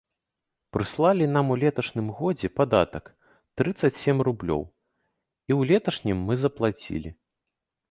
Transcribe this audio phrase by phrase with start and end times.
[0.77, 3.05] Прыслалі нам у леташнім годзе падатак
[3.61, 4.61] трыццаць сем рублёў,
[5.53, 7.09] і ў леташнім мы заплацілі.